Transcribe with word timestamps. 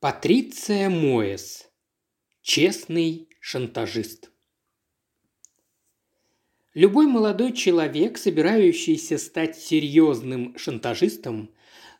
Патриция 0.00 0.88
Моэс. 0.88 1.68
Честный 2.40 3.28
шантажист. 3.38 4.30
Любой 6.72 7.06
молодой 7.06 7.52
человек, 7.52 8.16
собирающийся 8.16 9.18
стать 9.18 9.58
серьезным 9.58 10.56
шантажистом, 10.56 11.50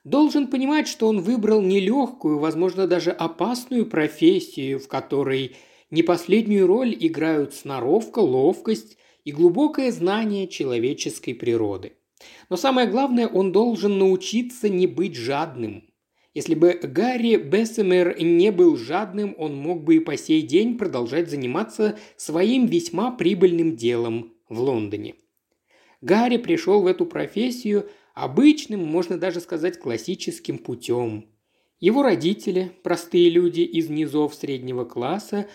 должен 0.02 0.46
понимать, 0.46 0.88
что 0.88 1.08
он 1.08 1.20
выбрал 1.20 1.60
нелегкую, 1.60 2.38
возможно, 2.38 2.86
даже 2.86 3.10
опасную 3.10 3.84
профессию, 3.84 4.80
в 4.80 4.88
которой 4.88 5.56
не 5.90 6.02
последнюю 6.02 6.66
роль 6.66 6.96
играют 6.98 7.52
сноровка, 7.52 8.20
ловкость 8.20 8.96
и 9.24 9.32
глубокое 9.32 9.92
знание 9.92 10.48
человеческой 10.48 11.34
природы. 11.34 11.98
Но 12.48 12.56
самое 12.56 12.88
главное, 12.88 13.28
он 13.28 13.52
должен 13.52 13.98
научиться 13.98 14.70
не 14.70 14.86
быть 14.86 15.16
жадным– 15.16 15.84
если 16.32 16.54
бы 16.54 16.78
Гарри 16.80 17.36
Бессемер 17.36 18.22
не 18.22 18.52
был 18.52 18.76
жадным, 18.76 19.34
он 19.36 19.56
мог 19.56 19.82
бы 19.82 19.96
и 19.96 20.00
по 20.00 20.16
сей 20.16 20.42
день 20.42 20.78
продолжать 20.78 21.28
заниматься 21.28 21.98
своим 22.16 22.66
весьма 22.66 23.10
прибыльным 23.10 23.74
делом 23.76 24.34
в 24.48 24.60
Лондоне. 24.60 25.16
Гарри 26.00 26.36
пришел 26.36 26.82
в 26.82 26.86
эту 26.86 27.04
профессию 27.04 27.88
обычным, 28.14 28.84
можно 28.84 29.18
даже 29.18 29.40
сказать, 29.40 29.78
классическим 29.78 30.58
путем. 30.58 31.26
Его 31.80 32.02
родители, 32.02 32.72
простые 32.82 33.28
люди 33.28 33.62
из 33.62 33.88
низов 33.88 34.34
среднего 34.34 34.84
класса, 34.84 35.48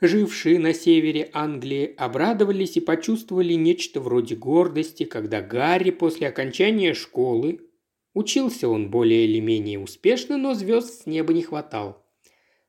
жившие 0.00 0.58
на 0.58 0.72
севере 0.72 1.30
Англии, 1.34 1.94
обрадовались 1.96 2.76
и 2.76 2.80
почувствовали 2.80 3.54
нечто 3.54 4.00
вроде 4.00 4.36
гордости, 4.36 5.04
когда 5.04 5.42
Гарри 5.42 5.90
после 5.90 6.28
окончания 6.28 6.94
школы 6.94 7.60
Учился 8.14 8.68
он 8.68 8.90
более 8.90 9.26
или 9.26 9.40
менее 9.40 9.80
успешно, 9.80 10.38
но 10.38 10.54
звезд 10.54 11.02
с 11.02 11.06
неба 11.06 11.32
не 11.32 11.42
хватал. 11.42 12.02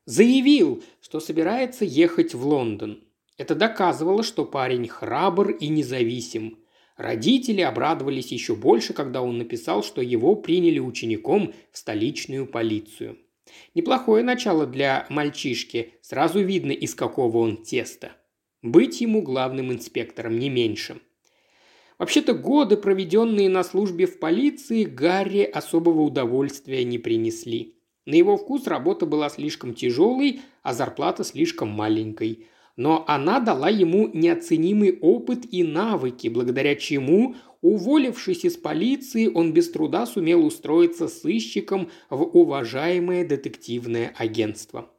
Заявил, 0.04 0.82
что 1.00 1.20
собирается 1.20 1.84
ехать 1.84 2.34
в 2.34 2.44
Лондон. 2.46 3.04
Это 3.38 3.54
доказывало, 3.54 4.22
что 4.22 4.44
парень 4.44 4.88
храбр 4.88 5.50
и 5.50 5.68
независим. 5.68 6.58
Родители 6.96 7.60
обрадовались 7.60 8.32
еще 8.32 8.56
больше, 8.56 8.92
когда 8.92 9.22
он 9.22 9.38
написал, 9.38 9.84
что 9.84 10.00
его 10.00 10.34
приняли 10.34 10.78
учеником 10.78 11.52
в 11.70 11.78
столичную 11.78 12.46
полицию. 12.46 13.18
Неплохое 13.74 14.24
начало 14.24 14.66
для 14.66 15.06
мальчишки, 15.10 15.94
сразу 16.00 16.40
видно, 16.40 16.72
из 16.72 16.94
какого 16.94 17.38
он 17.38 17.62
теста. 17.62 18.12
Быть 18.62 19.00
ему 19.00 19.22
главным 19.22 19.70
инспектором, 19.70 20.38
не 20.38 20.48
меньше. 20.48 21.00
Вообще-то 21.98 22.34
годы, 22.34 22.76
проведенные 22.76 23.48
на 23.48 23.64
службе 23.64 24.06
в 24.06 24.18
полиции, 24.18 24.84
Гарри 24.84 25.42
особого 25.42 26.02
удовольствия 26.02 26.84
не 26.84 26.98
принесли. 26.98 27.74
На 28.04 28.14
его 28.14 28.36
вкус 28.36 28.66
работа 28.66 29.06
была 29.06 29.28
слишком 29.30 29.74
тяжелой, 29.74 30.40
а 30.62 30.74
зарплата 30.74 31.24
слишком 31.24 31.68
маленькой. 31.68 32.46
Но 32.76 33.04
она 33.08 33.40
дала 33.40 33.70
ему 33.70 34.08
неоценимый 34.12 34.98
опыт 35.00 35.46
и 35.50 35.64
навыки, 35.64 36.28
благодаря 36.28 36.76
чему, 36.76 37.34
уволившись 37.62 38.44
из 38.44 38.58
полиции, 38.58 39.26
он 39.26 39.54
без 39.54 39.70
труда 39.70 40.04
сумел 40.04 40.44
устроиться 40.44 41.08
сыщиком 41.08 41.90
в 42.10 42.22
уважаемое 42.22 43.26
детективное 43.26 44.14
агентство. 44.18 44.90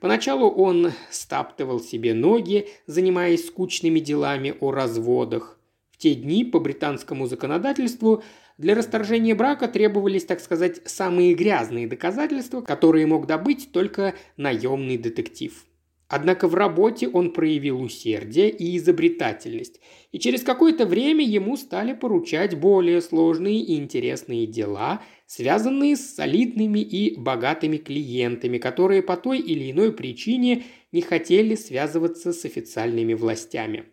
Поначалу 0.00 0.48
он 0.48 0.92
стаптывал 1.10 1.80
себе 1.80 2.14
ноги, 2.14 2.68
занимаясь 2.86 3.46
скучными 3.46 3.98
делами 3.98 4.54
о 4.60 4.70
разводах. 4.70 5.58
Те 5.98 6.14
дни 6.14 6.44
по 6.44 6.60
британскому 6.60 7.26
законодательству 7.26 8.22
для 8.58 8.74
расторжения 8.74 9.34
брака 9.34 9.68
требовались, 9.68 10.24
так 10.24 10.40
сказать, 10.40 10.80
самые 10.84 11.34
грязные 11.34 11.86
доказательства, 11.86 12.60
которые 12.60 13.06
мог 13.06 13.26
добыть 13.26 13.70
только 13.72 14.14
наемный 14.36 14.98
детектив. 14.98 15.66
Однако 16.08 16.46
в 16.46 16.54
работе 16.54 17.08
он 17.08 17.32
проявил 17.32 17.82
усердие 17.82 18.48
и 18.48 18.76
изобретательность, 18.76 19.80
и 20.12 20.20
через 20.20 20.42
какое-то 20.42 20.86
время 20.86 21.24
ему 21.24 21.56
стали 21.56 21.94
поручать 21.94 22.56
более 22.56 23.02
сложные 23.02 23.58
и 23.58 23.76
интересные 23.76 24.46
дела, 24.46 25.02
связанные 25.26 25.96
с 25.96 26.14
солидными 26.14 26.78
и 26.78 27.16
богатыми 27.18 27.78
клиентами, 27.78 28.58
которые 28.58 29.02
по 29.02 29.16
той 29.16 29.40
или 29.40 29.72
иной 29.72 29.92
причине 29.92 30.62
не 30.92 31.02
хотели 31.02 31.56
связываться 31.56 32.32
с 32.32 32.44
официальными 32.44 33.14
властями. 33.14 33.86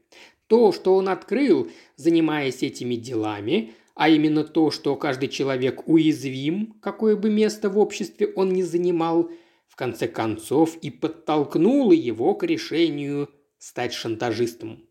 То, 0.54 0.72
что 0.72 0.94
он 0.94 1.10
открыл, 1.10 1.72
занимаясь 1.96 2.62
этими 2.62 2.94
делами, 2.94 3.74
а 3.96 4.08
именно 4.08 4.44
то, 4.44 4.70
что 4.70 4.96
каждый 4.96 5.28
человек 5.28 5.88
уязвим, 5.88 6.76
какое 6.80 7.16
бы 7.16 7.32
место 7.32 7.72
в 7.72 7.80
обществе 7.80 8.28
он 8.36 8.54
ни 8.54 8.62
занимал, 8.62 9.32
в 9.68 9.76
конце 9.76 10.08
концов 10.08 10.78
и 10.84 10.92
подтолкнуло 10.92 11.92
его 11.92 12.36
к 12.36 12.44
решению 12.44 13.32
стать 13.58 13.94
шантажистом. 13.94 14.84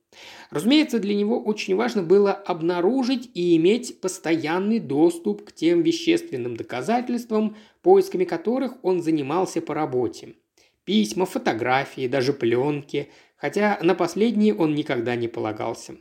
Разумеется, 0.51 0.99
для 0.99 1.15
него 1.15 1.41
очень 1.41 1.77
важно 1.77 2.03
было 2.03 2.33
обнаружить 2.33 3.31
и 3.33 3.57
иметь 3.57 4.01
постоянный 4.01 4.81
доступ 4.81 5.45
к 5.45 5.53
тем 5.53 5.83
вещественным 5.83 6.57
доказательствам, 6.57 7.57
поисками 7.83 8.25
которых 8.25 8.75
он 8.83 9.01
занимался 9.01 9.63
по 9.63 9.75
работе. 9.75 10.35
Письма, 10.85 11.25
фотографии, 11.25 12.09
даже 12.09 12.33
пленки, 12.33 13.11
хотя 13.43 13.77
на 13.83 13.97
последние 13.97 14.55
он 14.55 14.77
никогда 14.77 15.17
не 15.17 15.27
полагался. 15.27 15.97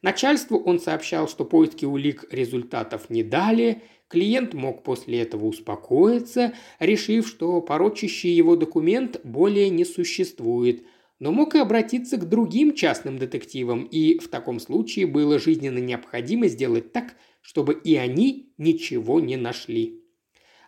Начальству 0.00 0.60
он 0.60 0.78
сообщал, 0.78 1.28
что 1.28 1.44
поиски 1.44 1.84
улик 1.84 2.24
результатов 2.30 3.10
не 3.10 3.24
дали, 3.24 3.82
клиент 4.06 4.54
мог 4.54 4.84
после 4.84 5.22
этого 5.22 5.46
успокоиться, 5.46 6.54
решив, 6.78 7.26
что 7.26 7.60
порочащий 7.60 8.30
его 8.30 8.54
документ 8.54 9.20
более 9.24 9.70
не 9.70 9.84
существует, 9.84 10.86
но 11.18 11.32
мог 11.32 11.56
и 11.56 11.58
обратиться 11.58 12.16
к 12.16 12.28
другим 12.28 12.74
частным 12.74 13.18
детективам, 13.18 13.86
и 13.86 14.20
в 14.20 14.28
таком 14.28 14.60
случае 14.60 15.08
было 15.08 15.40
жизненно 15.40 15.80
необходимо 15.80 16.46
сделать 16.46 16.92
так, 16.92 17.16
чтобы 17.40 17.74
и 17.74 17.96
они 17.96 18.52
ничего 18.56 19.18
не 19.18 19.36
нашли. 19.36 20.00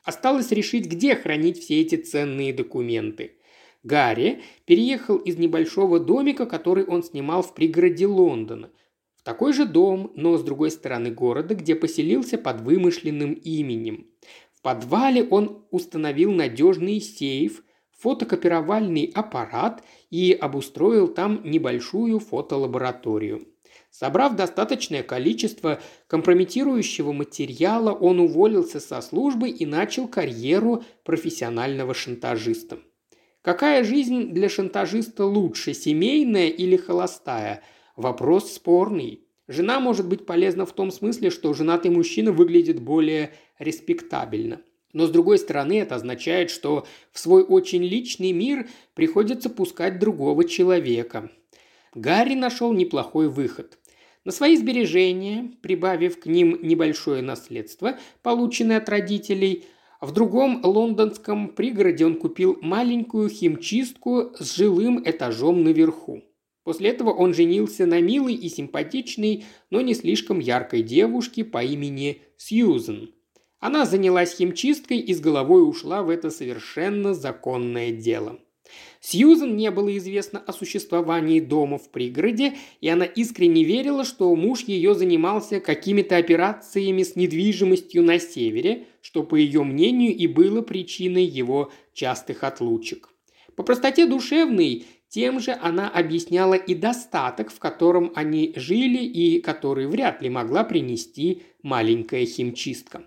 Осталось 0.02 0.50
решить, 0.50 0.86
где 0.86 1.14
хранить 1.14 1.60
все 1.60 1.80
эти 1.80 1.94
ценные 1.94 2.52
документы. 2.52 3.35
Гарри 3.86 4.42
переехал 4.64 5.16
из 5.16 5.38
небольшого 5.38 6.00
домика, 6.00 6.44
который 6.44 6.84
он 6.84 7.04
снимал 7.04 7.42
в 7.42 7.54
пригороде 7.54 8.08
Лондона, 8.08 8.70
в 9.16 9.22
такой 9.22 9.52
же 9.52 9.64
дом, 9.64 10.10
но 10.16 10.36
с 10.36 10.42
другой 10.42 10.72
стороны 10.72 11.12
города, 11.12 11.54
где 11.54 11.76
поселился 11.76 12.36
под 12.36 12.62
вымышленным 12.62 13.34
именем. 13.34 14.08
В 14.54 14.62
подвале 14.62 15.22
он 15.22 15.64
установил 15.70 16.32
надежный 16.32 17.00
сейф, 17.00 17.62
фотокопировальный 17.96 19.12
аппарат 19.14 19.84
и 20.10 20.32
обустроил 20.32 21.06
там 21.06 21.42
небольшую 21.44 22.18
фотолабораторию. 22.18 23.46
Собрав 23.90 24.34
достаточное 24.34 25.04
количество 25.04 25.80
компрометирующего 26.08 27.12
материала, 27.12 27.92
он 27.92 28.18
уволился 28.18 28.80
со 28.80 29.00
службы 29.00 29.48
и 29.48 29.64
начал 29.64 30.08
карьеру 30.08 30.82
профессионального 31.04 31.94
шантажиста. 31.94 32.78
Какая 33.46 33.84
жизнь 33.84 34.32
для 34.32 34.48
шантажиста 34.48 35.24
лучше, 35.24 35.72
семейная 35.72 36.48
или 36.48 36.76
холостая? 36.76 37.62
Вопрос 37.94 38.52
спорный. 38.52 39.20
Жена 39.46 39.78
может 39.78 40.08
быть 40.08 40.26
полезна 40.26 40.66
в 40.66 40.72
том 40.72 40.90
смысле, 40.90 41.30
что 41.30 41.54
женатый 41.54 41.92
мужчина 41.92 42.32
выглядит 42.32 42.80
более 42.80 43.34
респектабельно. 43.60 44.62
Но 44.92 45.06
с 45.06 45.10
другой 45.10 45.38
стороны, 45.38 45.78
это 45.78 45.94
означает, 45.94 46.50
что 46.50 46.88
в 47.12 47.20
свой 47.20 47.44
очень 47.44 47.84
личный 47.84 48.32
мир 48.32 48.68
приходится 48.94 49.48
пускать 49.48 50.00
другого 50.00 50.42
человека. 50.42 51.30
Гарри 51.94 52.34
нашел 52.34 52.72
неплохой 52.72 53.28
выход. 53.28 53.78
На 54.24 54.32
свои 54.32 54.56
сбережения, 54.56 55.52
прибавив 55.62 56.18
к 56.18 56.26
ним 56.26 56.58
небольшое 56.62 57.22
наследство, 57.22 57.96
полученное 58.24 58.78
от 58.78 58.88
родителей, 58.88 59.66
в 60.00 60.12
другом 60.12 60.60
лондонском 60.62 61.48
пригороде 61.48 62.04
он 62.06 62.16
купил 62.16 62.58
маленькую 62.60 63.28
химчистку 63.28 64.32
с 64.38 64.56
жилым 64.56 65.02
этажом 65.04 65.64
наверху. 65.64 66.22
После 66.64 66.90
этого 66.90 67.10
он 67.10 67.32
женился 67.32 67.86
на 67.86 68.00
милой 68.00 68.34
и 68.34 68.48
симпатичной, 68.48 69.44
но 69.70 69.80
не 69.80 69.94
слишком 69.94 70.40
яркой 70.40 70.82
девушке 70.82 71.44
по 71.44 71.62
имени 71.62 72.22
Сьюзен. 72.36 73.12
Она 73.60 73.86
занялась 73.86 74.36
химчисткой 74.36 74.98
и 74.98 75.14
с 75.14 75.20
головой 75.20 75.68
ушла 75.68 76.02
в 76.02 76.10
это 76.10 76.30
совершенно 76.30 77.14
законное 77.14 77.92
дело. 77.92 78.38
Сьюзен 79.00 79.56
не 79.56 79.70
было 79.70 79.96
известно 79.96 80.42
о 80.44 80.52
существовании 80.52 81.40
дома 81.40 81.78
в 81.78 81.90
пригороде, 81.90 82.54
и 82.80 82.88
она 82.88 83.04
искренне 83.04 83.62
верила, 83.62 84.04
что 84.04 84.34
муж 84.34 84.62
ее 84.62 84.94
занимался 84.94 85.60
какими-то 85.60 86.16
операциями 86.16 87.04
с 87.04 87.14
недвижимостью 87.14 88.02
на 88.02 88.18
севере, 88.18 88.86
что, 89.06 89.22
по 89.22 89.36
ее 89.36 89.62
мнению, 89.62 90.16
и 90.16 90.26
было 90.26 90.62
причиной 90.62 91.22
его 91.22 91.70
частых 91.94 92.42
отлучек. 92.42 93.08
По 93.54 93.62
простоте 93.62 94.04
душевной, 94.04 94.84
тем 95.08 95.38
же 95.38 95.56
она 95.62 95.88
объясняла 95.88 96.54
и 96.54 96.74
достаток, 96.74 97.52
в 97.52 97.60
котором 97.60 98.10
они 98.16 98.52
жили 98.56 99.04
и 99.04 99.40
который 99.40 99.86
вряд 99.86 100.22
ли 100.22 100.28
могла 100.28 100.64
принести 100.64 101.44
маленькая 101.62 102.26
химчистка. 102.26 103.04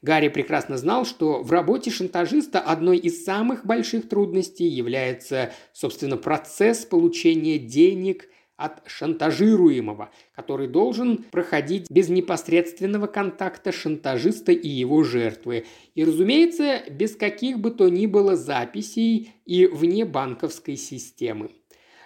Гарри 0.00 0.28
прекрасно 0.28 0.78
знал, 0.78 1.04
что 1.04 1.42
в 1.42 1.50
работе 1.50 1.90
шантажиста 1.90 2.60
одной 2.60 2.98
из 2.98 3.24
самых 3.24 3.66
больших 3.66 4.08
трудностей 4.08 4.68
является, 4.68 5.52
собственно, 5.72 6.16
процесс 6.16 6.84
получения 6.84 7.58
денег 7.58 8.28
от 8.56 8.82
шантажируемого, 8.86 10.10
который 10.34 10.68
должен 10.68 11.24
проходить 11.30 11.90
без 11.90 12.08
непосредственного 12.08 13.06
контакта 13.06 13.72
шантажиста 13.72 14.52
и 14.52 14.68
его 14.68 15.02
жертвы, 15.02 15.66
и, 15.94 16.04
разумеется, 16.04 16.82
без 16.90 17.16
каких 17.16 17.58
бы 17.58 17.70
то 17.70 17.88
ни 17.88 18.06
было 18.06 18.36
записей 18.36 19.32
и 19.44 19.66
вне 19.66 20.04
банковской 20.04 20.76
системы. 20.76 21.50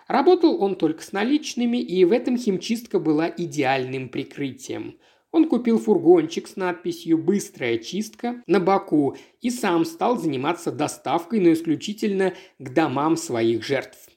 Работал 0.09 0.63
он 0.63 0.77
только 0.77 1.03
с 1.03 1.13
наличными, 1.13 1.79
и 1.79 2.05
в 2.05 2.13
этом 2.13 2.39
химчистка 2.39 3.01
была 3.01 3.29
идеальным 3.29 4.09
прикрытием. 4.09 4.99
Он 5.33 5.49
купил 5.49 5.79
фургончик 5.79 6.47
с 6.47 6.57
надписью 6.57 7.19
«Быстрая 7.19 7.79
чистка» 7.79 8.43
на 8.47 8.61
боку 8.61 9.17
и 9.43 9.51
сам 9.51 9.85
стал 9.85 10.17
заниматься 10.17 10.71
доставкой, 10.71 11.41
но 11.41 11.53
исключительно 11.53 12.35
к 12.59 12.73
домам 12.73 13.17
своих 13.17 13.65
жертв. 13.65 14.09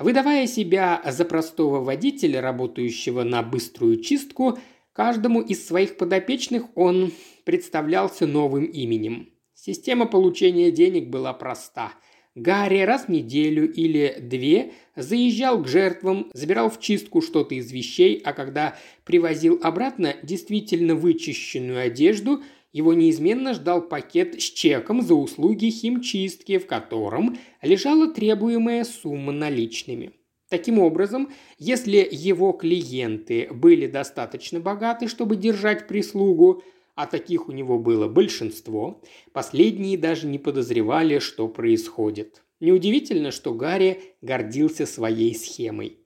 Выдавая 0.00 0.46
себя 0.46 1.02
за 1.04 1.26
простого 1.26 1.84
водителя, 1.84 2.40
работающего 2.40 3.22
на 3.22 3.42
быструю 3.42 4.00
чистку, 4.02 4.58
каждому 4.94 5.42
из 5.42 5.66
своих 5.66 5.98
подопечных 5.98 6.64
он 6.74 7.12
представлялся 7.44 8.26
новым 8.26 8.64
именем. 8.64 9.28
Система 9.52 10.06
получения 10.06 10.70
денег 10.70 11.08
была 11.08 11.34
проста– 11.34 11.92
Гарри 12.36 12.82
раз 12.82 13.06
в 13.06 13.08
неделю 13.08 13.70
или 13.72 14.16
две 14.20 14.72
заезжал 14.94 15.62
к 15.62 15.66
жертвам, 15.66 16.30
забирал 16.32 16.70
в 16.70 16.78
чистку 16.78 17.22
что-то 17.22 17.56
из 17.56 17.72
вещей, 17.72 18.22
а 18.24 18.32
когда 18.32 18.76
привозил 19.04 19.58
обратно 19.62 20.14
действительно 20.22 20.94
вычищенную 20.94 21.80
одежду, 21.80 22.42
его 22.72 22.94
неизменно 22.94 23.54
ждал 23.54 23.82
пакет 23.82 24.40
с 24.40 24.44
чеком 24.44 25.02
за 25.02 25.14
услуги 25.14 25.70
химчистки, 25.70 26.58
в 26.58 26.66
котором 26.66 27.38
лежала 27.62 28.12
требуемая 28.12 28.84
сумма 28.84 29.32
наличными. 29.32 30.12
Таким 30.48 30.80
образом, 30.80 31.30
если 31.58 32.06
его 32.10 32.52
клиенты 32.52 33.48
были 33.52 33.86
достаточно 33.86 34.58
богаты, 34.58 35.06
чтобы 35.06 35.36
держать 35.36 35.86
прислугу, 35.86 36.62
а 36.96 37.06
таких 37.06 37.48
у 37.48 37.52
него 37.52 37.78
было 37.78 38.08
большинство, 38.08 39.00
последние 39.32 39.96
даже 39.96 40.26
не 40.26 40.38
подозревали, 40.38 41.20
что 41.20 41.48
происходит. 41.48 42.42
Неудивительно, 42.58 43.30
что 43.30 43.54
Гарри 43.54 44.00
гордился 44.20 44.86
своей 44.86 45.34
схемой. 45.34 45.98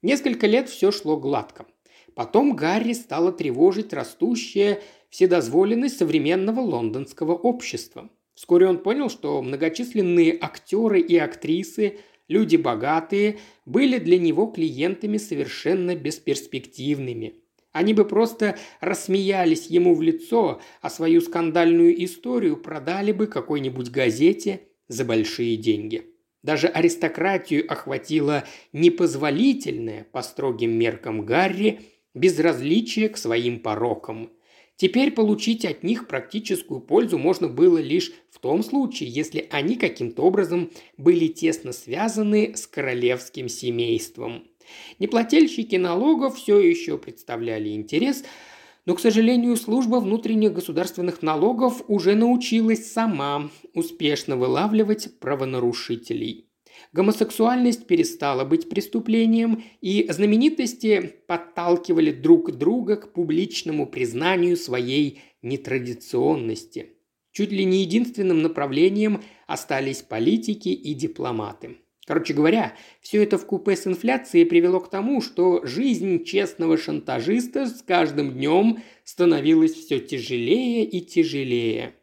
Несколько 0.00 0.46
лет 0.46 0.68
все 0.68 0.90
шло 0.90 1.16
гладко. 1.16 1.66
Потом 2.14 2.54
Гарри 2.56 2.92
стала 2.92 3.32
тревожить 3.32 3.92
растущая 3.92 4.80
вседозволенность 5.12 5.98
современного 5.98 6.58
лондонского 6.58 7.34
общества. 7.34 8.10
Вскоре 8.34 8.66
он 8.66 8.78
понял, 8.78 9.10
что 9.10 9.40
многочисленные 9.42 10.36
актеры 10.40 11.00
и 11.00 11.16
актрисы, 11.16 11.98
люди 12.26 12.56
богатые, 12.56 13.38
были 13.64 13.98
для 13.98 14.18
него 14.18 14.46
клиентами 14.46 15.18
совершенно 15.18 15.94
бесперспективными– 15.94 17.34
они 17.72 17.94
бы 17.94 18.04
просто 18.04 18.58
рассмеялись 18.80 19.66
ему 19.66 19.94
в 19.94 20.02
лицо, 20.02 20.60
а 20.82 20.90
свою 20.90 21.22
скандальную 21.22 22.04
историю 22.04 22.58
продали 22.58 23.12
бы 23.12 23.26
какой-нибудь 23.26 23.90
газете 23.90 24.68
за 24.88 25.04
большие 25.04 25.56
деньги. 25.56 26.06
Даже 26.42 26.66
аристократию 26.66 27.70
охватило 27.70 28.44
непозволительное, 28.72 30.06
по 30.12 30.22
строгим 30.22 30.72
меркам 30.72 31.24
Гарри, 31.24 31.80
безразличие 32.14 33.08
к 33.08 33.16
своим 33.16 33.60
порокам. 33.60 34.30
Теперь 34.76 35.12
получить 35.12 35.64
от 35.64 35.82
них 35.82 36.08
практическую 36.08 36.80
пользу 36.80 37.18
можно 37.18 37.48
было 37.48 37.78
лишь 37.78 38.12
в 38.30 38.38
том 38.38 38.62
случае, 38.62 39.10
если 39.10 39.46
они 39.50 39.76
каким-то 39.76 40.22
образом 40.22 40.70
были 40.96 41.28
тесно 41.28 41.72
связаны 41.72 42.56
с 42.56 42.66
королевским 42.66 43.48
семейством– 43.48 44.44
Неплательщики 44.98 45.76
налогов 45.76 46.36
все 46.36 46.58
еще 46.58 46.98
представляли 46.98 47.70
интерес, 47.70 48.24
но, 48.84 48.94
к 48.94 49.00
сожалению, 49.00 49.56
служба 49.56 49.96
внутренних 49.96 50.52
государственных 50.52 51.22
налогов 51.22 51.82
уже 51.86 52.14
научилась 52.14 52.90
сама 52.90 53.50
успешно 53.74 54.36
вылавливать 54.36 55.18
правонарушителей. 55.20 56.48
Гомосексуальность 56.92 57.86
перестала 57.86 58.44
быть 58.44 58.68
преступлением, 58.68 59.62
и 59.80 60.06
знаменитости 60.10 61.14
подталкивали 61.26 62.10
друг 62.10 62.52
друга 62.52 62.96
к 62.96 63.12
публичному 63.12 63.86
признанию 63.86 64.56
своей 64.56 65.20
нетрадиционности. 65.42 66.90
Чуть 67.32 67.50
ли 67.50 67.64
не 67.64 67.82
единственным 67.82 68.42
направлением 68.42 69.22
остались 69.46 70.02
политики 70.02 70.68
и 70.68 70.94
дипломаты. 70.94 71.78
Короче 72.06 72.34
говоря, 72.34 72.74
все 73.00 73.22
это 73.22 73.38
в 73.38 73.46
купе 73.46 73.76
с 73.76 73.86
инфляцией 73.86 74.44
привело 74.44 74.80
к 74.80 74.90
тому, 74.90 75.20
что 75.22 75.64
жизнь 75.64 76.24
честного 76.24 76.76
шантажиста 76.76 77.66
с 77.66 77.82
каждым 77.82 78.32
днем 78.32 78.82
становилась 79.04 79.72
все 79.72 80.00
тяжелее 80.00 80.84
и 80.84 81.00
тяжелее. 81.00 81.94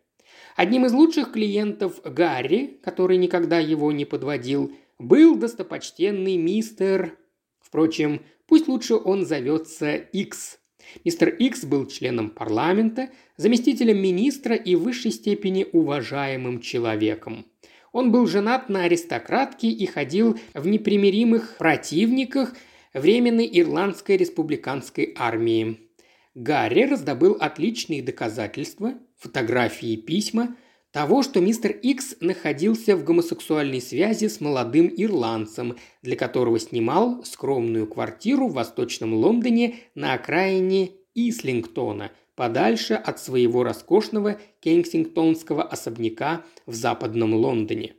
Одним 0.60 0.86
из 0.86 0.92
лучших 0.92 1.32
клиентов 1.32 2.02
Гарри, 2.04 2.82
который 2.84 3.16
никогда 3.16 3.60
его 3.60 3.94
не 3.94 4.04
подводил, 4.04 4.74
был 4.98 5.38
достопочтенный 5.38 6.36
мистер... 6.36 7.18
Впрочем, 7.62 8.24
пусть 8.46 8.68
лучше 8.68 8.96
он 8.96 9.26
зовется 9.26 9.96
Икс. 9.96 10.60
Мистер 11.06 11.30
Икс 11.30 11.64
был 11.64 11.86
членом 11.86 12.30
парламента, 12.30 13.10
заместителем 13.38 14.02
министра 14.02 14.54
и 14.54 14.76
в 14.76 14.84
высшей 14.84 15.12
степени 15.12 15.66
уважаемым 15.72 16.60
человеком. 16.60 17.46
Он 17.94 18.12
был 18.12 18.28
женат 18.28 18.68
на 18.68 18.84
аристократке 18.84 19.70
и 19.70 19.86
ходил 19.86 20.38
в 20.54 20.68
непримиримых 20.68 21.56
противниках 21.58 22.54
Временной 22.94 23.50
Ирландской 23.50 24.18
республиканской 24.18 25.16
армии. 25.18 25.89
Гарри 26.36 26.84
раздобыл 26.84 27.38
отличные 27.40 28.04
доказательства, 28.04 28.94
фотографии 29.18 29.94
и 29.94 29.98
письма 29.98 30.56
того, 30.92 31.24
что 31.24 31.40
мистер 31.42 31.72
Икс 31.72 32.16
находился 32.20 32.96
в 32.96 33.04
гомосексуальной 33.04 33.82
связи 33.82 34.28
с 34.28 34.40
молодым 34.40 34.92
ирландцем, 34.96 35.78
для 36.02 36.16
которого 36.16 36.60
снимал 36.60 37.24
скромную 37.24 37.88
квартиру 37.88 38.48
в 38.48 38.54
Восточном 38.54 39.14
Лондоне 39.14 39.76
на 39.96 40.14
окраине 40.14 40.92
Ислингтона, 41.14 42.12
подальше 42.36 42.94
от 42.94 43.20
своего 43.20 43.64
роскошного 43.64 44.40
кенсингтонского 44.62 45.64
особняка 45.64 46.46
в 46.66 46.74
западном 46.74 47.34
Лондоне. 47.34 47.96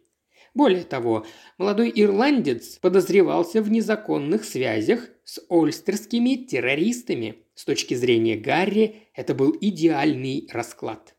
Более 0.55 0.85
того, 0.85 1.27
молодой 1.59 1.93
ирландец 1.95 2.79
подозревался 2.79 3.63
в 3.63 3.71
незаконных 3.71 4.45
связях 4.45 5.09
с 5.25 5.41
ольстерскими 5.49 6.35
террористами. 6.35 7.45
С 7.55 7.65
точки 7.65 7.95
зрения 7.95 8.37
Гарри 8.37 9.09
это 9.15 9.35
был 9.35 9.57
идеальный 9.61 10.49
расклад. 10.53 11.15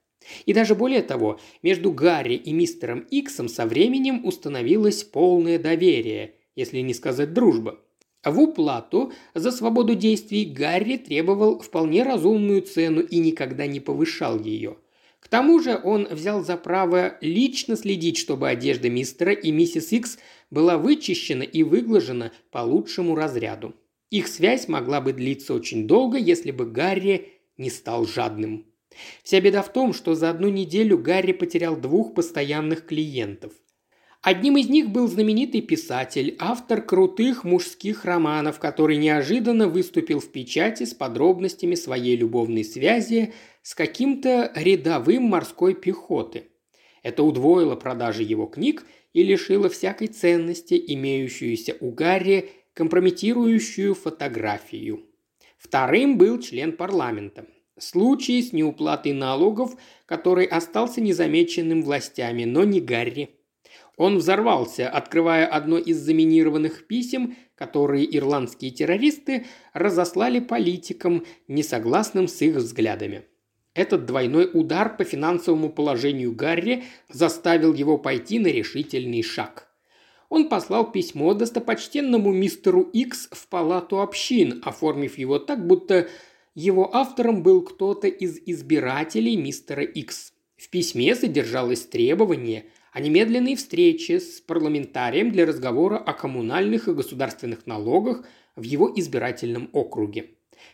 И 0.45 0.53
даже 0.53 0.75
более 0.75 1.01
того, 1.01 1.39
между 1.63 1.91
Гарри 1.91 2.35
и 2.35 2.53
мистером 2.53 3.07
Иксом 3.09 3.47
со 3.47 3.65
временем 3.65 4.25
установилось 4.25 5.03
полное 5.03 5.57
доверие, 5.57 6.35
если 6.55 6.79
не 6.79 6.93
сказать 6.93 7.33
дружба– 7.33 7.79
в 8.23 8.39
уплату 8.39 9.11
за 9.33 9.51
свободу 9.51 9.95
действий 9.95 10.45
Гарри 10.45 10.97
требовал 10.97 11.59
вполне 11.59 12.03
разумную 12.03 12.61
цену 12.61 13.01
и 13.01 13.17
никогда 13.17 13.65
не 13.65 13.79
повышал 13.79 14.39
ее. 14.39 14.77
К 15.21 15.27
тому 15.29 15.59
же 15.59 15.79
он 15.81 16.07
взял 16.11 16.43
за 16.43 16.57
право 16.57 17.17
лично 17.21 17.77
следить, 17.77 18.17
чтобы 18.17 18.49
одежда 18.49 18.89
мистера 18.89 19.31
и 19.31 19.51
миссис 19.51 19.91
Икс 19.93 20.17
была 20.49 20.77
вычищена 20.77 21.43
и 21.43 21.63
выглажена 21.63 22.33
по 22.49 22.59
лучшему 22.59 23.15
разряду. 23.15 23.73
Их 24.09 24.27
связь 24.27 24.67
могла 24.67 24.99
бы 24.99 25.13
длиться 25.13 25.53
очень 25.53 25.87
долго, 25.87 26.17
если 26.17 26.51
бы 26.51 26.65
Гарри 26.65 27.29
не 27.57 27.69
стал 27.69 28.05
жадным. 28.05 28.65
Вся 29.23 29.39
беда 29.39 29.61
в 29.61 29.71
том, 29.71 29.93
что 29.93 30.15
за 30.15 30.31
одну 30.31 30.49
неделю 30.49 30.97
Гарри 30.97 31.31
потерял 31.31 31.77
двух 31.77 32.13
постоянных 32.13 32.85
клиентов. 32.85 33.53
Одним 34.21 34.57
из 34.57 34.69
них 34.69 34.89
был 34.89 35.07
знаменитый 35.07 35.61
писатель, 35.61 36.35
автор 36.37 36.83
крутых 36.83 37.43
мужских 37.43 38.05
романов, 38.05 38.59
который 38.59 38.97
неожиданно 38.97 39.67
выступил 39.67 40.19
в 40.19 40.31
печати 40.31 40.83
с 40.83 40.93
подробностями 40.93 41.73
своей 41.73 42.15
любовной 42.15 42.63
связи 42.63 43.33
с 43.63 43.73
каким-то 43.73 44.51
рядовым 44.53 45.23
морской 45.23 45.73
пехоты. 45.73 46.49
Это 47.01 47.23
удвоило 47.23 47.75
продажи 47.75 48.21
его 48.21 48.45
книг 48.45 48.85
и 49.13 49.23
лишило 49.23 49.69
всякой 49.69 50.07
ценности, 50.07 50.81
имеющуюся 50.87 51.75
у 51.79 51.91
Гарри, 51.91 52.51
компрометирующую 52.75 53.95
фотографию. 53.95 55.03
Вторым 55.57 56.19
был 56.19 56.39
член 56.39 56.73
парламента. 56.73 57.47
Случай 57.79 58.39
с 58.43 58.53
неуплатой 58.53 59.13
налогов, 59.13 59.75
который 60.05 60.45
остался 60.45 61.01
незамеченным 61.01 61.81
властями, 61.81 62.43
но 62.43 62.63
не 62.63 62.81
Гарри. 62.81 63.40
Он 63.98 64.17
взорвался, 64.17 64.89
открывая 64.89 65.45
одно 65.45 65.77
из 65.77 65.98
заминированных 65.98 66.88
писем, 66.88 67.36
которые 67.55 68.17
ирландские 68.17 68.71
террористы 68.71 69.45
разослали 69.74 70.39
политикам, 70.39 71.25
не 71.48 71.62
согласным 71.62 72.27
с 72.27 72.41
их 72.41 72.55
взглядами. 72.55 73.25
Этот 73.74 74.05
двойной 74.05 74.50
удар 74.53 74.98
по 74.98 75.03
финансовому 75.03 75.69
положению 75.69 76.33
Гарри 76.33 76.83
заставил 77.10 77.74
его 77.74 77.98
пойти 77.98 78.39
на 78.39 78.48
решительный 78.48 79.24
шаг. 79.24 79.67
Он 80.27 80.50
послал 80.50 80.91
письмо 80.91 81.33
достопочтенному 81.33 82.31
мистеру 82.31 82.81
Икс 82.81 83.27
в 83.31 83.48
палату 83.48 84.01
общин, 84.01 84.62
оформив 84.65 85.17
его 85.17 85.39
так, 85.39 85.67
будто 85.67 86.07
его 86.55 86.93
автором 86.95 87.43
был 87.43 87.62
кто-то 87.62 88.07
из 88.07 88.39
избирателей 88.45 89.38
мистера 89.38 89.83
Икс. 89.83 90.33
В 90.57 90.69
письме 90.69 91.15
содержалось 91.15 91.86
требование 91.86 92.65
о 92.91 93.00
немедленной 93.00 93.55
встрече 93.55 94.19
с 94.19 94.41
парламентарием 94.41 95.31
для 95.31 95.45
разговора 95.45 95.98
о 95.98 96.13
коммунальных 96.13 96.88
и 96.88 96.93
государственных 96.93 97.65
налогах 97.65 98.25
в 98.55 98.63
его 98.63 98.91
избирательном 98.95 99.69
округе. 99.71 100.31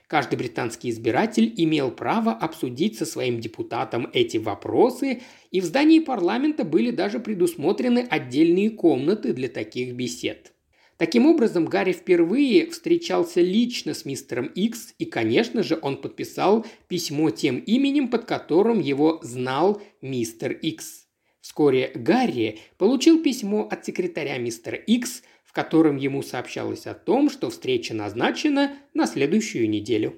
Каждый 0.07 0.37
британский 0.37 0.89
избиратель 0.89 1.53
имел 1.55 1.91
право 1.91 2.31
обсудить 2.31 2.97
со 2.97 3.05
своим 3.05 3.39
депутатом 3.39 4.09
эти 4.13 4.37
вопросы, 4.37 5.21
и 5.51 5.61
в 5.61 5.65
здании 5.65 5.99
парламента 5.99 6.63
были 6.63 6.91
даже 6.91 7.19
предусмотрены 7.19 7.99
отдельные 8.09 8.71
комнаты 8.71 9.33
для 9.33 9.47
таких 9.47 9.93
бесед. 9.93 10.53
Таким 10.97 11.27
образом, 11.27 11.65
Гарри 11.65 11.93
впервые 11.93 12.69
встречался 12.71 13.39
лично 13.39 13.93
с 13.93 14.03
мистером 14.03 14.47
Икс, 14.47 14.95
и, 14.97 15.05
конечно 15.05 15.61
же, 15.61 15.77
он 15.81 16.01
подписал 16.01 16.65
письмо 16.87 17.29
тем 17.29 17.59
именем, 17.59 18.09
под 18.09 18.25
которым 18.25 18.79
его 18.79 19.19
знал 19.21 19.79
мистер 20.01 20.51
Икс. 20.53 21.06
Вскоре 21.47 21.93
Гарри 21.95 22.59
получил 22.77 23.23
письмо 23.23 23.69
от 23.71 23.85
секретаря 23.85 24.37
мистера 24.37 24.75
Икс, 24.75 25.23
в 25.45 25.53
котором 25.53 25.95
ему 25.95 26.21
сообщалось 26.21 26.85
о 26.87 26.93
том, 26.93 27.29
что 27.29 27.49
встреча 27.49 27.93
назначена 27.93 28.73
на 28.93 29.07
следующую 29.07 29.69
неделю. 29.69 30.17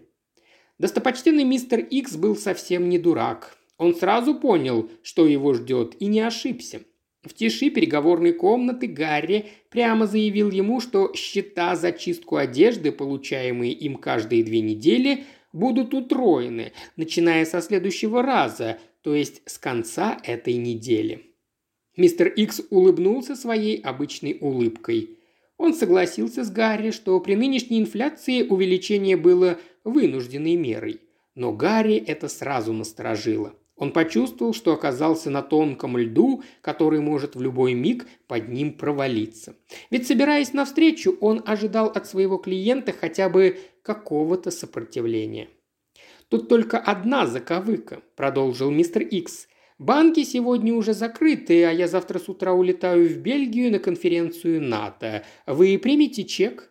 Достопочтенный 0.80 1.44
мистер 1.44 1.82
Икс 1.82 2.16
был 2.16 2.36
совсем 2.36 2.90
не 2.90 2.98
дурак. 2.98 3.56
Он 3.78 3.94
сразу 3.94 4.40
понял, 4.40 4.90
что 5.04 5.28
его 5.28 5.54
ждет, 5.54 5.96
и 6.00 6.08
не 6.08 6.20
ошибся. 6.22 6.82
В 7.22 7.36
тиши 7.36 7.70
переговорной 7.70 8.34
комнаты 8.34 8.88
Гарри 8.88 9.50
прямо 9.70 10.08
заявил 10.08 10.50
ему, 10.50 10.82
что 10.82 11.14
счета 11.14 11.76
за 11.76 11.92
чистку 11.92 12.38
одежды, 12.38 12.92
получаемые 12.92 13.74
им 13.74 13.98
каждые 13.98 14.44
две 14.44 14.62
недели, 14.62 15.26
будут 15.54 15.94
утроены, 15.94 16.74
начиная 16.96 17.46
со 17.46 17.62
следующего 17.62 18.24
раза, 18.24 18.80
то 19.02 19.16
есть 19.16 19.42
с 19.46 19.58
конца 19.58 20.20
этой 20.24 20.54
недели. 20.56 21.36
Мистер 21.98 22.28
Икс 22.28 22.62
улыбнулся 22.70 23.36
своей 23.36 23.80
обычной 23.82 24.38
улыбкой. 24.40 25.18
Он 25.58 25.74
согласился 25.74 26.44
с 26.44 26.50
Гарри, 26.52 26.92
что 26.92 27.20
при 27.20 27.36
нынешней 27.36 27.80
инфляции 27.80 28.44
увеличение 28.44 29.18
было 29.18 29.60
вынужденной 29.84 30.56
мерой. 30.56 31.02
Но 31.36 31.52
Гарри 31.52 31.96
это 31.96 32.30
сразу 32.30 32.72
насторожило. 32.72 33.54
Он 33.76 33.94
почувствовал, 33.94 34.54
что 34.54 34.74
оказался 34.74 35.30
на 35.30 35.42
тонком 35.42 35.98
льду, 35.98 36.44
который 36.62 37.00
может 37.00 37.36
в 37.36 37.42
любой 37.42 37.74
миг 37.74 38.06
под 38.28 38.50
ним 38.50 38.74
провалиться. 38.74 39.56
Ведь, 39.90 40.06
собираясь 40.06 40.52
навстречу, 40.54 41.18
он 41.22 41.42
ожидал 41.46 41.88
от 41.88 42.06
своего 42.06 42.38
клиента 42.38 42.92
хотя 42.92 43.30
бы 43.30 43.58
какого-то 43.82 44.52
сопротивления. 44.52 45.48
«Тут 46.30 46.48
только 46.48 46.78
одна 46.78 47.26
заковыка»,– 47.26 48.02
продолжил 48.16 48.70
мистер 48.70 49.02
Икс. 49.02 49.48
«Банки 49.80 50.24
сегодня 50.24 50.74
уже 50.74 50.94
закрыты, 50.94 51.64
а 51.64 51.72
я 51.72 51.88
завтра 51.88 52.20
с 52.20 52.30
утра 52.30 52.54
улетаю 52.54 53.10
в 53.10 53.18
Бельгию 53.18 53.72
на 53.72 53.80
конференцию 53.80 54.62
НАТО. 54.62 55.26
Вы 55.48 55.80
примете 55.80 56.24
чек?» 56.26 56.70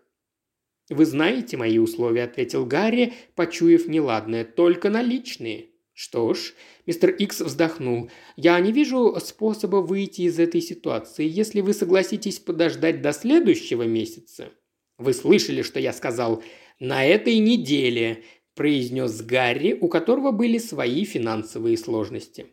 «Вы 0.89 1.05
знаете 1.05 1.57
мои 1.57 1.79
условия»,– 1.79 2.23
ответил 2.25 2.65
Гарри, 2.65 3.15
почуяв 3.35 3.89
неладное. 3.89 4.45
«Только 4.45 4.91
наличные». 4.91 5.71
«Что 5.93 6.33
ж»,– 6.33 6.55
мистер 6.87 7.11
Икс 7.11 7.41
вздохнул,– 7.41 8.09
«я 8.37 8.61
не 8.61 8.71
вижу 8.71 9.17
способа 9.21 9.79
выйти 9.79 10.23
из 10.23 10.39
этой 10.39 10.61
ситуации, 10.61 11.27
если 11.27 11.61
вы 11.61 11.75
согласитесь 11.75 12.39
подождать 12.39 13.03
до 13.03 13.13
следующего 13.13 13.83
месяца». 13.83 14.51
«Вы 14.97 15.13
слышали, 15.13 15.63
что 15.63 15.81
я 15.81 15.93
сказал? 15.93 16.43
На 16.79 17.05
этой 17.05 17.39
неделе»,– 17.39 18.23
произнес 18.59 19.23
Гарри, 19.23 19.79
у 19.81 19.87
которого 19.87 20.33
были 20.33 20.59
свои 20.59 21.05
финансовые 21.05 21.79
сложности. 21.79 22.47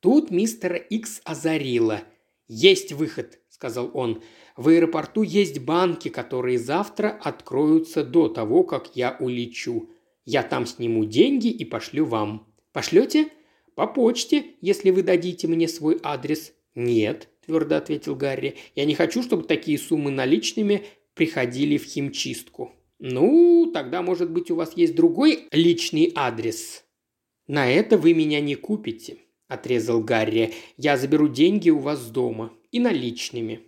Тут 0.00 0.30
мистера 0.30 0.76
Икс 0.76 1.22
озарило. 1.24 2.02
«Есть 2.48 2.92
выход»,– 2.92 3.38
сказал 3.48 3.90
он. 3.94 4.22
«В 4.58 4.68
аэропорту 4.68 5.22
есть 5.22 5.60
банки, 5.60 6.10
которые 6.10 6.58
завтра 6.58 7.18
откроются 7.24 8.04
до 8.04 8.28
того, 8.28 8.62
как 8.62 8.94
я 8.94 9.16
улечу. 9.20 9.88
Я 10.26 10.42
там 10.42 10.66
сниму 10.66 11.06
деньги 11.06 11.48
и 11.48 11.64
пошлю 11.64 12.04
вам. 12.04 12.46
Пошлете? 12.74 13.28
По 13.74 13.86
почте, 13.86 14.44
если 14.60 14.90
вы 14.90 15.02
дадите 15.02 15.48
мне 15.48 15.66
свой 15.66 15.98
адрес. 16.02 16.52
Нет, 16.74 17.30
твердо 17.46 17.76
ответил 17.76 18.14
Гарри. 18.14 18.56
Я 18.74 18.84
не 18.84 18.94
хочу, 18.94 19.22
чтобы 19.22 19.44
такие 19.44 19.78
суммы 19.78 20.10
наличными 20.10 20.82
приходили 21.14 21.78
в 21.78 21.84
химчистку. 21.84 22.74
Ну, 22.98 23.70
тогда, 23.72 24.02
может 24.02 24.30
быть, 24.30 24.50
у 24.50 24.56
вас 24.56 24.76
есть 24.76 24.94
другой 24.94 25.48
личный 25.52 26.12
адрес. 26.14 26.84
На 27.46 27.70
это 27.70 27.96
вы 27.96 28.14
меня 28.14 28.40
не 28.40 28.54
купите, 28.54 29.18
отрезал 29.46 30.02
Гарри. 30.02 30.54
Я 30.76 30.96
заберу 30.96 31.28
деньги 31.28 31.70
у 31.70 31.78
вас 31.78 32.10
дома 32.10 32.52
и 32.70 32.80
наличными. 32.80 33.62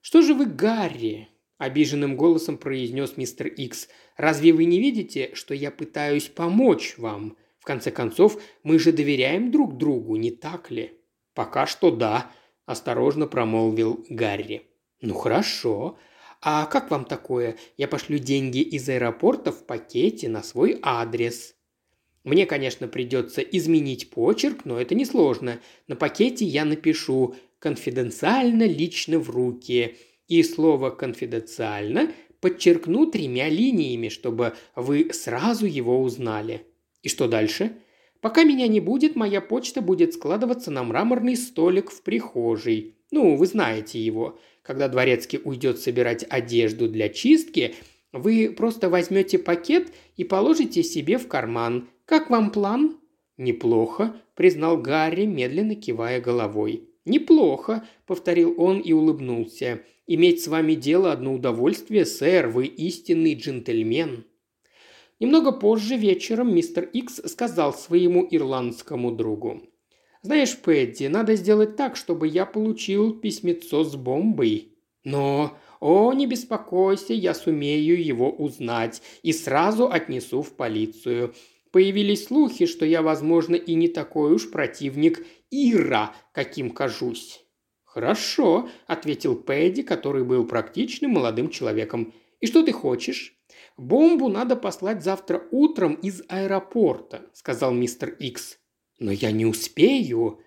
Что 0.00 0.22
же 0.22 0.34
вы, 0.34 0.46
Гарри? 0.46 1.28
обиженным 1.58 2.16
голосом 2.16 2.56
произнес 2.56 3.18
мистер 3.18 3.46
Икс. 3.48 3.88
Разве 4.16 4.54
вы 4.54 4.64
не 4.64 4.80
видите, 4.80 5.30
что 5.34 5.52
я 5.52 5.70
пытаюсь 5.70 6.28
помочь 6.28 6.96
вам? 6.96 7.36
В 7.58 7.66
конце 7.66 7.90
концов, 7.90 8.42
мы 8.62 8.78
же 8.78 8.92
доверяем 8.92 9.50
друг 9.50 9.76
другу, 9.76 10.16
не 10.16 10.30
так 10.30 10.70
ли?» 10.70 10.98
«Пока 11.34 11.66
что 11.66 11.90
да»,– 11.90 12.32
осторожно 12.66 13.26
промолвил 13.26 14.04
Гарри. 14.08 14.62
«Ну 15.02 15.14
хорошо. 15.14 15.98
А 16.42 16.66
как 16.66 16.90
вам 16.90 17.04
такое? 17.04 17.56
Я 17.76 17.88
пошлю 17.88 18.18
деньги 18.18 18.60
из 18.60 18.88
аэропорта 18.88 19.52
в 19.52 19.66
пакете 19.66 20.28
на 20.28 20.42
свой 20.42 20.78
адрес». 20.82 21.54
Мне, 22.22 22.44
конечно, 22.44 22.86
придется 22.86 23.40
изменить 23.40 24.10
почерк, 24.10 24.64
но 24.64 24.78
это 24.78 24.94
несложно. 24.94 25.60
На 25.88 25.96
пакете 25.96 26.44
я 26.44 26.64
напишу 26.64 27.34
«конфиденциально 27.58 28.64
лично 28.64 29.18
в 29.18 29.30
руки». 29.30 29.96
И 30.28 30.42
слово 30.42 30.90
«конфиденциально» 30.90 32.12
подчеркну 32.40 33.06
тремя 33.06 33.48
линиями, 33.48 34.08
чтобы 34.08 34.54
вы 34.74 35.10
сразу 35.12 35.66
его 35.66 36.00
узнали. 36.02 36.66
И 37.02 37.08
что 37.08 37.26
дальше? 37.26 37.76
Пока 38.20 38.44
меня 38.44 38.68
не 38.68 38.80
будет, 38.80 39.16
моя 39.16 39.40
почта 39.40 39.80
будет 39.80 40.14
складываться 40.14 40.70
на 40.70 40.84
мраморный 40.84 41.36
столик 41.36 41.90
в 41.90 42.02
прихожей. 42.02 42.96
Ну, 43.10 43.36
вы 43.36 43.46
знаете 43.46 43.98
его. 43.98 44.38
Когда 44.62 44.88
дворецкий 44.88 45.40
уйдет 45.42 45.78
собирать 45.78 46.24
одежду 46.28 46.88
для 46.88 47.08
чистки, 47.08 47.74
вы 48.12 48.52
просто 48.56 48.88
возьмете 48.88 49.38
пакет 49.38 49.92
и 50.16 50.24
положите 50.24 50.82
себе 50.82 51.18
в 51.18 51.28
карман. 51.28 51.88
Как 52.04 52.30
вам 52.30 52.50
план? 52.50 52.98
Неплохо, 53.36 54.14
признал 54.34 54.76
Гарри, 54.76 55.26
медленно 55.26 55.74
кивая 55.74 56.20
головой. 56.20 56.90
«Неплохо»,— 57.04 57.88
повторил 58.06 58.54
он 58.58 58.80
и 58.80 58.92
улыбнулся. 58.92 59.82
«Иметь 60.06 60.42
с 60.42 60.48
вами 60.48 60.74
дело 60.74 61.12
одно 61.12 61.34
удовольствие, 61.34 62.04
сэр, 62.04 62.48
вы 62.48 62.66
истинный 62.66 63.34
джентльмен». 63.34 64.24
Немного 65.18 65.52
позже 65.52 65.96
вечером 65.96 66.54
мистер 66.54 66.84
Икс 66.84 67.20
сказал 67.26 67.74
своему 67.74 68.26
ирландскому 68.30 69.12
другу. 69.12 69.62
«Знаешь, 70.22 70.58
Пэдди, 70.58 71.06
надо 71.06 71.34
сделать 71.34 71.76
так, 71.76 71.96
чтобы 71.96 72.28
я 72.28 72.44
получил 72.44 73.14
письмецо 73.14 73.84
с 73.84 73.96
бомбой. 73.96 74.76
Но, 75.02 75.56
о, 75.80 76.12
не 76.12 76.26
беспокойся, 76.26 77.14
я 77.14 77.32
сумею 77.32 78.04
его 78.04 78.30
узнать 78.30 79.00
и 79.22 79.32
сразу 79.32 79.90
отнесу 79.90 80.42
в 80.42 80.52
полицию. 80.52 81.34
Появились 81.72 82.26
слухи, 82.26 82.66
что 82.66 82.84
я, 82.84 83.00
возможно, 83.00 83.54
и 83.54 83.74
не 83.74 83.88
такой 83.88 84.34
уж 84.34 84.50
противник 84.50 85.24
Ира, 85.50 86.14
каким 86.32 86.70
кажусь». 86.70 87.42
«Хорошо»,– 87.84 88.68
ответил 88.86 89.34
Пэдди, 89.34 89.82
который 89.82 90.22
был 90.22 90.46
практичным 90.46 91.12
молодым 91.12 91.48
человеком. 91.48 92.12
«И 92.40 92.46
что 92.46 92.62
ты 92.62 92.72
хочешь?» 92.72 93.34
«Бомбу 93.76 94.28
надо 94.28 94.54
послать 94.54 95.02
завтра 95.02 95.42
утром 95.50 95.94
из 95.94 96.22
аэропорта»,– 96.28 97.26
сказал 97.32 97.72
мистер 97.72 98.10
Икс. 98.10 98.59
«Но 99.00 99.10
я 99.10 99.32
не 99.32 99.46
успею». 99.46 100.38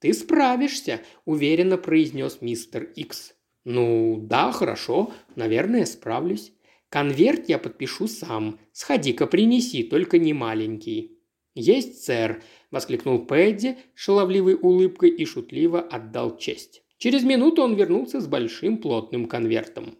«Ты 0.00 0.12
справишься»,– 0.12 1.00
уверенно 1.24 1.78
произнес 1.78 2.42
мистер 2.42 2.90
Икс. 2.94 3.34
«Ну, 3.64 4.18
да, 4.20 4.52
хорошо, 4.52 5.14
наверное, 5.36 5.86
справлюсь. 5.86 6.52
Конверт 6.90 7.48
я 7.48 7.58
подпишу 7.58 8.06
сам. 8.06 8.58
Сходи-ка 8.72 9.26
принеси, 9.26 9.82
только 9.84 10.18
не 10.18 10.34
маленький». 10.34 11.18
«Есть, 11.54 12.04
сэр»,– 12.04 12.42
воскликнул 12.70 13.24
Пэдди 13.24 13.78
шаловливой 13.94 14.54
улыбкой 14.54 15.10
и 15.10 15.24
шутливо 15.24 15.80
отдал 15.80 16.36
честь. 16.36 16.82
Через 16.98 17.22
минуту 17.22 17.62
он 17.62 17.74
вернулся 17.74 18.20
с 18.20 18.26
большим 18.26 18.78
плотным 18.78 19.26
конвертом. 19.26 19.96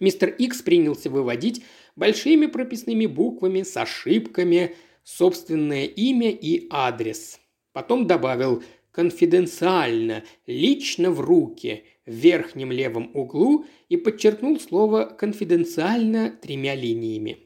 Мистер 0.00 0.30
Икс 0.30 0.62
принялся 0.62 1.08
выводить 1.08 1.64
большими 1.94 2.46
прописными 2.46 3.06
буквами 3.06 3.62
с 3.62 3.76
ошибками 3.76 4.74
собственное 5.04 5.84
имя 5.84 6.30
и 6.30 6.66
адрес. 6.70 7.38
Потом 7.72 8.06
добавил 8.06 8.62
«конфиденциально, 8.90 10.24
лично 10.46 11.10
в 11.10 11.20
руки», 11.20 11.84
в 12.06 12.12
верхнем 12.12 12.70
левом 12.70 13.10
углу 13.14 13.64
и 13.88 13.96
подчеркнул 13.96 14.60
слово 14.60 15.04
«конфиденциально» 15.04 16.30
тремя 16.30 16.74
линиями. 16.74 17.38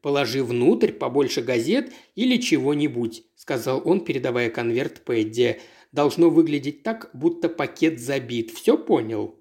«Положи 0.00 0.44
внутрь 0.44 0.92
побольше 0.92 1.42
газет 1.42 1.92
или 2.14 2.36
чего-нибудь»,– 2.36 3.24
сказал 3.34 3.82
он, 3.84 4.04
передавая 4.04 4.50
конверт 4.50 5.04
Пэдди. 5.04 5.60
«Должно 5.90 6.30
выглядеть 6.30 6.82
так, 6.82 7.10
будто 7.14 7.48
пакет 7.48 7.98
забит. 7.98 8.50
Все 8.52 8.78
понял?» 8.78 9.40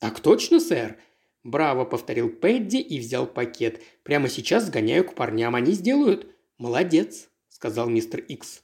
«Так 0.00 0.20
точно, 0.20 0.58
сэр», 0.58 0.96
«Браво!»– 1.42 1.84
повторил 1.86 2.28
Пэдди 2.28 2.76
и 2.76 2.98
взял 2.98 3.26
пакет. 3.26 3.80
«Прямо 4.02 4.28
сейчас 4.28 4.66
сгоняю 4.66 5.04
к 5.04 5.14
парням, 5.14 5.54
они 5.54 5.72
сделают». 5.72 6.26
«Молодец»,– 6.60 7.30
сказал 7.48 7.88
мистер 7.88 8.20
Икс. 8.20 8.62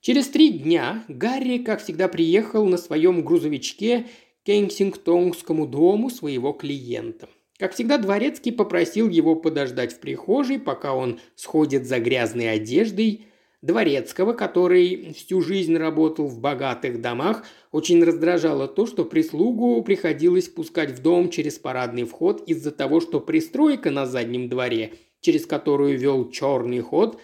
Через 0.00 0.28
три 0.28 0.48
дня 0.48 1.04
Гарри, 1.08 1.58
как 1.58 1.82
всегда, 1.82 2.08
приехал 2.08 2.64
на 2.64 2.78
своем 2.78 3.22
грузовичке 3.22 4.06
к 4.42 4.46
Кенсингтонскому 4.46 5.66
дому 5.66 6.08
своего 6.08 6.54
клиента. 6.54 7.28
Как 7.58 7.74
всегда, 7.74 7.98
Дворецкий 7.98 8.52
попросил 8.52 9.10
его 9.10 9.36
подождать 9.36 9.92
в 9.92 10.00
прихожей, 10.00 10.58
пока 10.58 10.94
он 10.94 11.20
сходит 11.34 11.86
за 11.86 11.98
грязной 11.98 12.50
одеждой. 12.50 13.26
Дворецкого, 13.60 14.32
который 14.32 15.12
всю 15.12 15.42
жизнь 15.42 15.76
работал 15.76 16.26
в 16.26 16.40
богатых 16.40 17.02
домах, 17.02 17.44
очень 17.70 18.02
раздражало 18.02 18.66
то, 18.66 18.86
что 18.86 19.04
прислугу 19.04 19.82
приходилось 19.82 20.48
пускать 20.48 20.92
в 20.92 21.02
дом 21.02 21.28
через 21.28 21.58
парадный 21.58 22.04
вход 22.04 22.42
из-за 22.48 22.70
того, 22.70 23.02
что 23.02 23.20
пристройка 23.20 23.90
на 23.90 24.06
заднем 24.06 24.48
дворе, 24.48 24.94
через 25.20 25.46
которую 25.46 25.98
вел 25.98 26.30
черный 26.30 26.80
ход, 26.80 27.20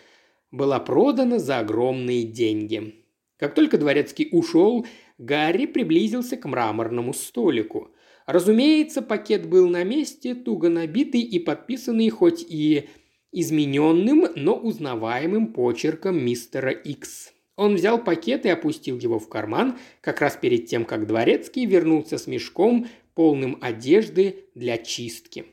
была 0.50 0.80
продана 0.80 1.38
за 1.38 1.58
огромные 1.58 2.24
деньги. 2.24 2.94
Как 3.38 3.54
только 3.54 3.78
Дворецкий 3.78 4.28
ушел, 4.32 4.86
Гарри 5.18 5.66
приблизился 5.66 6.36
к 6.36 6.46
мраморному 6.46 7.12
столику. 7.12 7.90
Разумеется, 8.26 9.02
пакет 9.02 9.48
был 9.48 9.68
на 9.68 9.84
месте, 9.84 10.34
туго 10.34 10.68
набитый 10.68 11.20
и 11.20 11.38
подписанный 11.38 12.08
хоть 12.10 12.44
и 12.48 12.88
измененным, 13.32 14.26
но 14.34 14.56
узнаваемым 14.56 15.48
почерком 15.48 16.24
мистера 16.24 16.70
Икс. 16.70 17.32
Он 17.56 17.74
взял 17.74 18.02
пакет 18.02 18.44
и 18.44 18.50
опустил 18.50 18.98
его 18.98 19.18
в 19.18 19.28
карман, 19.28 19.78
как 20.00 20.20
раз 20.20 20.36
перед 20.36 20.66
тем, 20.66 20.84
как 20.84 21.06
дворецкий 21.06 21.66
вернулся 21.66 22.18
с 22.18 22.26
мешком, 22.26 22.86
полным 23.14 23.58
одежды 23.60 24.44
для 24.54 24.76
чистки. 24.76 25.46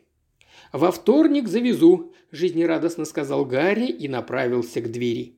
«Во 0.74 0.92
вторник 0.92 1.48
завезу»,– 1.48 2.14
жизнерадостно 2.32 3.06
сказал 3.06 3.46
Гарри 3.46 3.86
и 3.86 4.08
направился 4.08 4.82
к 4.82 4.92
двери. 4.92 5.38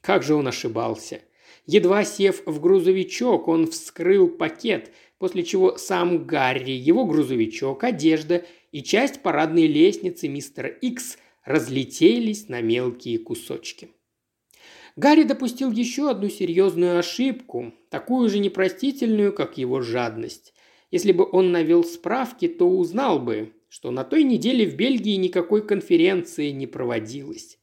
Как 0.00 0.24
же 0.24 0.34
он 0.34 0.48
ошибался. 0.48 1.20
Едва 1.66 2.02
сев 2.04 2.42
в 2.46 2.60
грузовичок, 2.60 3.46
он 3.46 3.68
вскрыл 3.68 4.28
пакет, 4.28 4.92
после 5.18 5.44
чего 5.44 5.78
сам 5.78 6.26
Гарри, 6.26 6.72
его 6.72 7.06
грузовичок, 7.06 7.84
одежда 7.84 8.44
и 8.72 8.82
часть 8.82 9.22
парадной 9.22 9.68
лестницы 9.68 10.26
мистера 10.26 10.68
Икс 10.68 11.16
разлетелись 11.44 12.48
на 12.48 12.60
мелкие 12.60 13.20
кусочки. 13.20 13.90
Гарри 14.96 15.22
допустил 15.22 15.70
еще 15.70 16.10
одну 16.10 16.28
серьезную 16.28 16.98
ошибку, 16.98 17.72
такую 17.88 18.28
же 18.28 18.40
непростительную, 18.40 19.32
как 19.32 19.58
его 19.58 19.80
жадность. 19.80 20.54
Если 20.90 21.12
бы 21.12 21.24
он 21.30 21.52
навел 21.52 21.84
справки, 21.84 22.48
то 22.48 22.68
узнал 22.68 23.20
бы, 23.20 23.52
что 23.72 23.90
на 23.90 24.04
той 24.04 24.22
неделе 24.22 24.66
в 24.66 24.76
Бельгии 24.76 25.16
никакой 25.16 25.66
конференции 25.66 26.50
не 26.50 26.66
проводилось. 26.66 27.58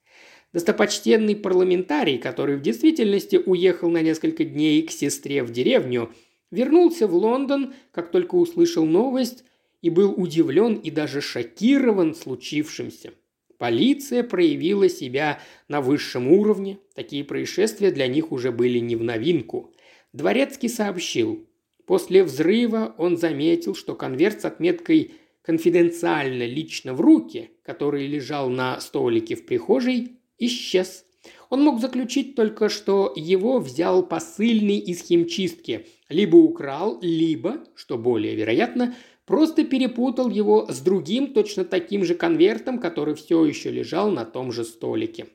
Достопочтенный 0.53 1.35
парламентарий, 1.35 2.17
который 2.17 2.55
в 2.55 2.63
действительности 2.63 3.35
уехал 3.35 3.91
на 3.91 4.01
несколько 4.01 4.43
дней 4.43 4.81
к 4.81 4.89
сестре 4.89 5.43
в 5.43 5.51
деревню, 5.51 6.11
вернулся 6.49 7.05
в 7.05 7.13
Лондон, 7.13 7.75
как 7.91 8.09
только 8.09 8.33
услышал 8.33 8.87
новость, 8.87 9.43
и 9.83 9.91
был 9.91 10.11
удивлен 10.17 10.73
и 10.73 10.89
даже 10.89 11.21
шокирован 11.21 12.15
случившимся. 12.15 13.11
Полиция 13.59 14.23
проявила 14.23 14.89
себя 14.89 15.39
на 15.67 15.79
высшем 15.79 16.31
уровне, 16.31 16.79
такие 16.95 17.23
происшествия 17.23 17.91
для 17.91 18.07
них 18.07 18.31
уже 18.31 18.51
были 18.51 18.79
не 18.79 18.95
в 18.95 19.03
новинку. 19.03 19.75
Дворецкий 20.13 20.69
сообщил, 20.69 21.47
после 21.85 22.23
взрыва 22.23 22.95
он 22.97 23.15
заметил, 23.15 23.75
что 23.75 23.93
конверт 23.93 24.41
с 24.41 24.45
отметкой 24.45 25.11
«конфиденциально 25.49 26.45
лично 26.45 26.93
в 26.93 27.01
руки», 27.01 27.49
который 27.63 28.05
лежал 28.05 28.51
на 28.51 28.79
столике 28.79 29.33
в 29.33 29.47
прихожей, 29.47 30.19
исчез. 30.37 31.05
Он 31.49 31.63
мог 31.63 31.81
заключить 31.81 32.35
только, 32.35 32.69
что 32.69 33.11
его 33.15 33.57
взял 33.57 34.05
посыльный 34.05 34.77
из 34.77 35.01
химчистки, 35.01 35.87
либо 36.07 36.35
украл, 36.35 36.99
либо, 37.01 37.63
что 37.73 37.97
более 37.97 38.35
вероятно, 38.35 38.93
Просто 39.25 39.63
перепутал 39.63 40.27
его 40.29 40.65
с 40.69 40.79
другим 40.81 41.33
точно 41.33 41.63
таким 41.63 42.03
же 42.03 42.15
конвертом, 42.15 42.79
который 42.79 43.13
все 43.13 43.45
еще 43.45 43.69
лежал 43.69 44.09
на 44.09 44.25
том 44.25 44.51
же 44.51 44.63
столике. 44.63 45.27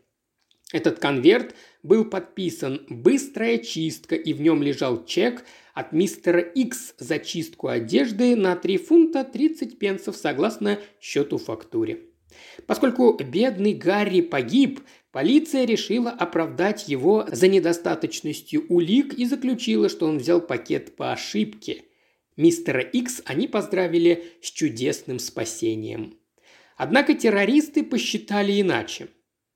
Этот 0.74 0.98
конверт 0.98 1.54
был 1.84 2.04
подписан 2.04 2.84
«Быстрая 2.88 3.58
чистка» 3.58 4.16
и 4.16 4.32
в 4.32 4.40
нем 4.40 4.60
лежал 4.60 5.04
чек 5.04 5.44
от 5.72 5.92
мистера 5.92 6.40
X 6.40 6.96
за 6.98 7.20
чистку 7.20 7.68
одежды 7.68 8.34
на 8.34 8.56
3 8.56 8.78
фунта 8.78 9.22
30 9.22 9.78
пенсов 9.78 10.16
согласно 10.16 10.80
счету 11.00 11.38
фактуре. 11.38 12.00
Поскольку 12.66 13.16
бедный 13.16 13.72
Гарри 13.72 14.20
погиб, 14.20 14.80
полиция 15.12 15.64
решила 15.64 16.10
оправдать 16.10 16.88
его 16.88 17.24
за 17.30 17.46
недостаточностью 17.46 18.66
улик 18.68 19.14
и 19.14 19.26
заключила, 19.26 19.88
что 19.88 20.06
он 20.06 20.18
взял 20.18 20.40
пакет 20.40 20.96
по 20.96 21.12
ошибке– 21.12 21.84
Мистера 22.37 22.80
Икс 22.80 23.22
они 23.26 23.46
поздравили 23.46 24.24
с 24.42 24.50
чудесным 24.50 25.20
спасением. 25.20 26.18
Однако 26.76 27.14
террористы 27.14 27.84
посчитали 27.84 28.60
иначе. 28.60 29.06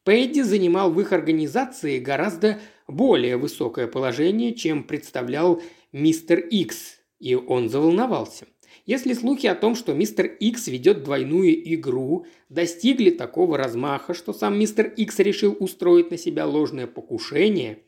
Пэдди 0.08 0.40
занимал 0.40 0.90
в 0.90 0.98
их 1.02 1.12
организации 1.12 1.98
гораздо 1.98 2.58
более 2.86 3.36
высокое 3.36 3.86
положение, 3.86 4.54
чем 4.54 4.84
представлял 4.84 5.60
мистер 5.92 6.38
Икс, 6.38 6.96
и 7.20 7.34
он 7.34 7.68
заволновался. 7.68 8.46
Если 8.86 9.12
слухи 9.12 9.46
о 9.46 9.54
том, 9.54 9.74
что 9.74 9.92
мистер 9.92 10.24
Икс 10.24 10.68
ведет 10.68 11.04
двойную 11.04 11.74
игру, 11.74 12.24
достигли 12.48 13.10
такого 13.10 13.58
размаха, 13.58 14.14
что 14.14 14.32
сам 14.32 14.58
мистер 14.58 14.86
Икс 14.96 15.18
решил 15.18 15.54
устроить 15.60 16.10
на 16.10 16.16
себя 16.16 16.46
ложное 16.46 16.86
покушение, 16.86 17.80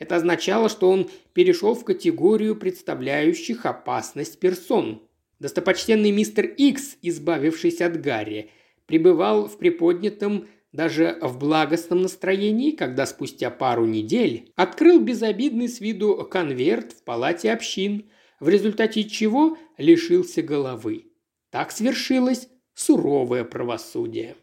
это 0.00 0.16
означало, 0.16 0.68
что 0.68 0.90
он 0.90 1.08
перешел 1.32 1.76
в 1.76 1.84
категорию 1.84 2.56
представляющих 2.56 3.66
опасность 3.66 4.40
персон. 4.40 5.00
Достопочтенный 5.38 6.10
мистер 6.10 6.44
Икс, 6.44 6.96
избавившись 7.02 7.80
от 7.80 8.00
Гарри, 8.00 8.50
пребывал 8.86 9.46
в 9.46 9.58
приподнятом 9.58 10.48
даже 10.78 11.18
в 11.20 11.38
благостном 11.38 12.02
настроении, 12.02 12.70
когда 12.70 13.04
спустя 13.04 13.50
пару 13.50 13.84
недель 13.84 14.52
открыл 14.54 15.00
безобидный 15.00 15.68
с 15.68 15.80
виду 15.80 16.24
конверт 16.30 16.92
в 16.92 17.02
палате 17.02 17.52
общин, 17.52 18.08
в 18.38 18.48
результате 18.48 19.02
чего 19.02 19.58
лишился 19.76 20.40
головы. 20.40 21.06
Так 21.50 21.72
свершилось 21.72 22.48
суровое 22.74 23.42
правосудие. 23.42 24.36